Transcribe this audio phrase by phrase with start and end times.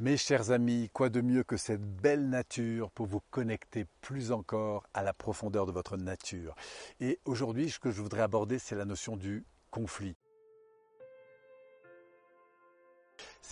[0.00, 4.86] Mes chers amis, quoi de mieux que cette belle nature pour vous connecter plus encore
[4.94, 6.54] à la profondeur de votre nature?
[7.00, 10.16] Et aujourd'hui, ce que je voudrais aborder, c'est la notion du conflit.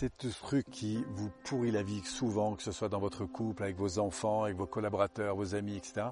[0.00, 3.64] C'est ce truc qui vous pourrit la vie souvent, que ce soit dans votre couple,
[3.64, 6.10] avec vos enfants, avec vos collaborateurs, vos amis, etc.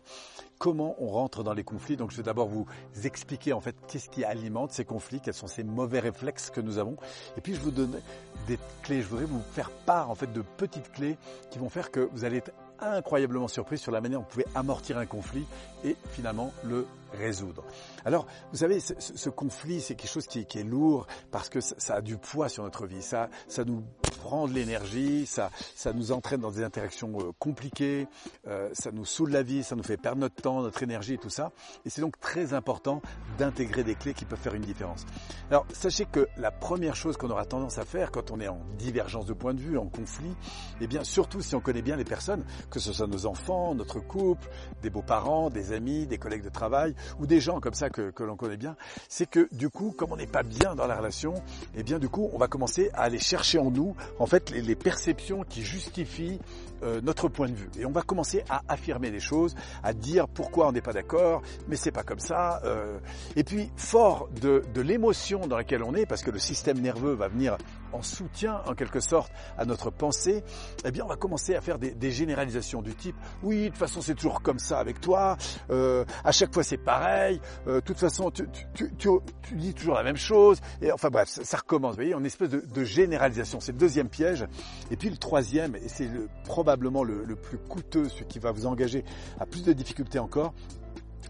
[0.58, 1.96] Comment on rentre dans les conflits?
[1.96, 2.66] Donc je vais d'abord vous
[3.04, 6.78] expliquer en fait qu'est-ce qui alimente ces conflits, quels sont ces mauvais réflexes que nous
[6.78, 6.96] avons.
[7.36, 8.00] Et puis je vous donne
[8.48, 11.16] des clés, je voudrais vous faire part en fait de petites clés
[11.52, 12.50] qui vont faire que vous allez être
[12.80, 15.44] incroyablement surpris sur la manière dont vous pouvez amortir un conflit
[15.84, 17.64] et finalement le résoudre.
[18.04, 22.00] Alors, vous savez, ce, conflit, c'est quelque chose qui, est lourd parce que ça, a
[22.00, 23.02] du poids sur notre vie.
[23.02, 23.82] Ça, ça nous
[24.16, 28.06] prend de l'énergie, ça, ça nous entraîne dans des interactions euh, compliquées,
[28.46, 31.18] euh, ça nous saoule la vie, ça nous fait perdre notre temps, notre énergie et
[31.18, 31.52] tout ça.
[31.84, 33.02] Et c'est donc très important
[33.38, 35.04] d'intégrer des clés qui peuvent faire une différence.
[35.50, 38.60] Alors, sachez que la première chose qu'on aura tendance à faire quand on est en
[38.78, 40.34] divergence de point de vue, en conflit,
[40.80, 44.00] eh bien, surtout si on connaît bien les personnes, que ce soit nos enfants, notre
[44.00, 44.48] couple,
[44.82, 48.22] des beaux-parents, des amis, des collègues de travail, ou des gens comme ça que, que
[48.22, 48.76] l'on connaît bien,
[49.08, 51.34] c'est que du coup, comme on n'est pas bien dans la relation,
[51.74, 54.74] eh bien du coup, on va commencer à aller chercher en nous, en fait, les,
[54.74, 56.38] perceptions qui justifient
[56.82, 57.68] euh, notre point de vue.
[57.78, 61.42] Et on va commencer à affirmer les choses, à dire pourquoi on n'est pas d'accord,
[61.68, 62.60] mais c'est pas comme ça.
[62.64, 62.98] Euh.
[63.36, 67.14] Et puis, fort de, de l'émotion dans laquelle on est, parce que le système nerveux
[67.14, 67.56] va venir
[67.92, 70.42] en soutien, en quelque sorte, à notre pensée,
[70.84, 73.78] eh bien, on va commencer à faire des, des généralisations du type, oui, de toute
[73.78, 75.36] façon, c'est toujours comme ça avec toi,
[75.70, 79.10] euh, à chaque fois, c'est pareil, euh, de toute façon, tu, tu, tu,
[79.42, 82.26] tu, dis toujours la même chose, et enfin bref, ça, ça recommence, vous voyez, une
[82.26, 84.46] espèce de, de généralisation, c'est le deuxième piège.
[84.90, 86.28] Et puis le troisième, et c'est le,
[86.66, 89.04] probablement le, plus coûteux, ce qui va vous engager
[89.38, 90.52] à plus de difficultés encore,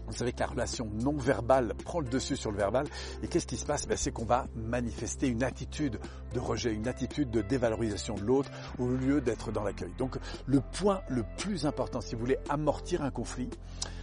[0.07, 2.87] vous savez que la relation non verbale prend le dessus sur le verbal.
[3.21, 3.87] Et qu'est-ce qui se passe?
[3.87, 5.99] Ben, C'est qu'on va manifester une attitude
[6.33, 8.49] de rejet, une attitude de dévalorisation de l'autre
[8.79, 9.91] au lieu d'être dans l'accueil.
[9.99, 13.51] Donc le point le plus important, si vous voulez amortir un conflit,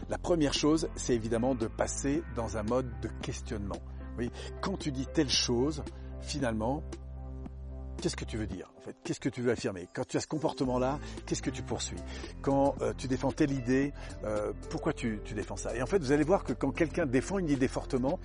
[0.09, 3.83] la première chose, c'est évidemment de passer dans un mode de questionnement.
[4.19, 4.31] Oui,
[4.61, 5.83] quand tu dis telle chose,
[6.21, 6.85] finalement,
[8.01, 8.95] qu'est-ce que tu veux dire en fait?
[9.05, 9.89] Qu'est-ce que tu veux affirmer?
[9.93, 11.99] Quand tu as ce comportement-là, qu'est-ce que tu poursuis?
[12.43, 13.93] Quand euh, tu défends telle idée,
[14.25, 15.75] euh, pourquoi tu, défends ça?
[15.77, 18.19] Et en fait, vous allez voir que quand quelqu'un défend une idée fortement,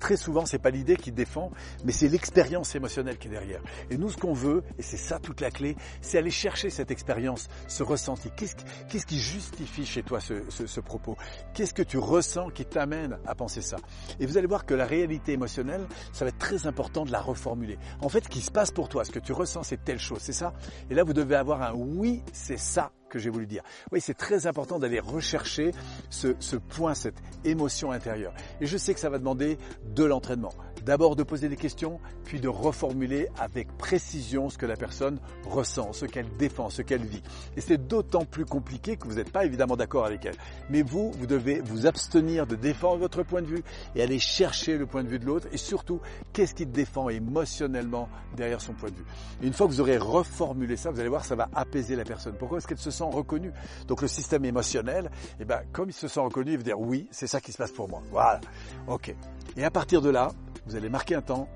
[0.00, 1.50] très souvent, c'est pas l'idée qui défend,
[1.84, 3.60] mais c'est l'expérience émotionnelle qui est derrière.
[3.90, 6.90] Et nous, ce qu'on veut, et c'est ça toute la clé, c'est aller chercher cette
[6.90, 8.30] expérience, ce ressenti.
[8.36, 11.16] Qu'est-ce qu qui justifie chez toi ce, propos?
[11.54, 13.76] Qu'est-ce que tu ressens qui t'amène à penser ça?
[14.20, 17.20] Et vous allez voir que la réalité émotionnelle, ça va être très important de la
[17.20, 17.78] reformuler.
[18.00, 20.32] En fait, ce qui se passe pour toi, que tu ressens, c'est telle chose, c'est
[20.32, 20.52] ça?
[20.90, 23.62] Et là, vous devez avoir un oui, c'est ça que j'ai voulu dire.
[23.92, 25.72] Oui, c'est très important d'aller rechercher
[26.10, 28.34] ce, ce, point, cette émotion intérieure.
[28.60, 29.58] Et je sais que ça va demander
[29.94, 30.52] de l'entraînement.
[30.86, 35.92] D'abord de poser des questions, puis de reformuler avec précision ce que la personne ressent,
[35.92, 37.24] ce qu'elle défend, ce qu'elle vit.
[37.56, 40.36] Et c'est d'autant plus compliqué que vous n'êtes pas évidemment d'accord avec elle.
[40.70, 43.64] Mais vous, vous devez vous abstenir de défendre votre point de vue
[43.96, 45.48] et aller chercher le point de vue de l'autre.
[45.50, 46.00] Et surtout,
[46.32, 49.06] qu'est-ce qui défend émotionnellement derrière son point de vue?
[49.42, 52.04] Et une fois que vous aurez reformulé ça, vous allez voir, ça va apaiser la
[52.04, 52.34] personne.
[52.38, 53.50] Pourquoi est-ce qu'elle se sent reconnu.
[53.88, 55.10] Donc le système émotionnel,
[55.40, 57.58] eh ben, comme il se sent reconnu, il va dire oui, c'est ça qui se
[57.58, 58.02] passe pour moi.
[58.12, 58.40] Voilà.
[58.86, 59.12] Ok.
[59.56, 60.30] Et à partir de là,
[60.66, 61.48] vous allez marquer un temps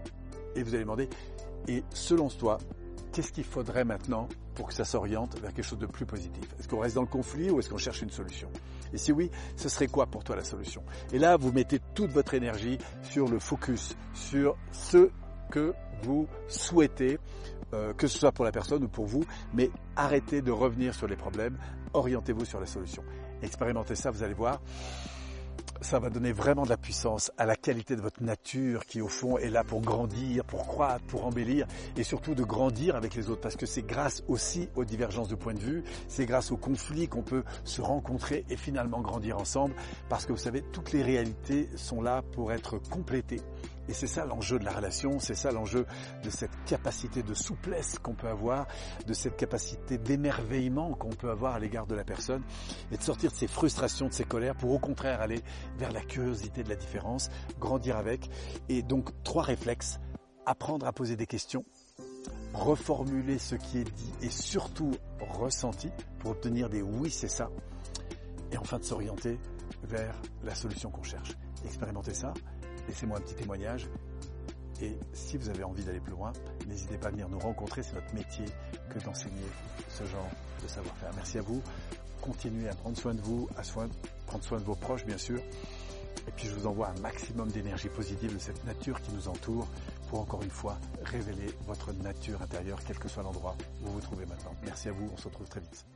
[0.55, 1.09] et vous allez demander,
[1.69, 2.59] et selon toi,
[3.13, 6.45] qu'est-ce qu'il faudrait maintenant pour que ça s'oriente vers quelque chose de plus positif?
[6.59, 8.49] Est-ce qu'on reste dans le conflit ou est-ce qu'on cherche une solution?
[8.93, 10.83] Et si oui, ce serait quoi pour toi la solution?
[11.13, 15.11] Et là, vous mettez toute votre énergie sur le focus, sur ce
[15.51, 17.19] que vous souhaitez,
[17.75, 21.07] euh, que ce soit pour la personne ou pour vous, mais arrêtez de revenir sur
[21.07, 21.57] les problèmes,
[21.93, 23.03] orientez-vous sur la solution.
[23.43, 24.61] Expérimentez ça, vous allez voir
[25.81, 29.09] ça va donner vraiment de la puissance à la qualité de votre nature qui au
[29.09, 31.67] fond est là pour grandir, pour croître, pour embellir
[31.97, 35.35] et surtout de grandir avec les autres parce que c'est grâce aussi aux divergences de
[35.35, 39.75] points de vue, c'est grâce aux conflits qu'on peut se rencontrer et finalement grandir ensemble
[40.09, 43.41] parce que vous savez, toutes les réalités sont là pour être complétées.
[43.89, 45.87] Et c'est ça l'enjeu de la relation, c'est ça l'enjeu
[46.23, 48.67] de cette capacité de souplesse qu'on peut avoir,
[49.07, 52.43] de cette capacité d'émerveillement qu'on peut avoir à l'égard de la personne,
[52.93, 55.43] et de sortir de ses frustrations, de ses colères, pour au contraire aller
[55.77, 58.31] vers la curiosité de la différence, grandir avec.
[58.69, 59.99] Et donc trois réflexes,
[60.47, 61.65] apprendre à poser des questions,
[62.55, 67.49] reformuler ce qui est dit et surtout ressenti pour obtenir des oui c'est ça,
[68.53, 69.39] et enfin de s'orienter
[69.85, 71.37] vers la solution qu'on cherche.
[71.65, 72.33] Expérimentez ça
[72.89, 73.89] laissez-moi un petit témoignage.
[74.83, 76.33] Et si vous avez envie d'aller plus loin,
[76.67, 77.83] n'hésitez pas à venir nous rencontrer.
[77.83, 78.47] C'est notre métier
[78.89, 79.47] que d'enseigner
[79.89, 80.29] ce genre
[80.63, 81.11] de savoir-faire.
[81.15, 81.63] Merci à vous.
[82.23, 83.63] Continuez à prendre soin de vous, à
[84.27, 85.39] prendre soin de vos proches, bien sûr.
[86.29, 89.67] Et puis je vous envoie un maximum d'énergie positive de cette nature qui nous entoure
[90.09, 94.01] pour encore une fois révéler votre nature intérieure, quel que soit l'endroit où vous vous
[94.01, 94.55] trouvez maintenant.
[94.65, 95.87] Merci à vous, on se retrouve très vite.